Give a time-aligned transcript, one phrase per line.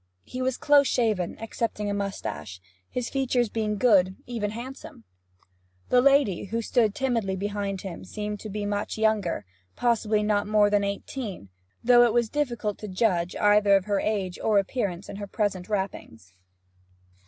[0.23, 2.59] He was close shaven, excepting a moustache,
[2.89, 5.03] his features being good, and even handsome.
[5.89, 9.45] The lady, who stood timidly behind him, seemed to be much younger
[9.75, 11.49] possibly not more than eighteen,
[11.83, 15.69] though it was difficult to judge either of her age or appearance in her present
[15.69, 16.33] wrappings.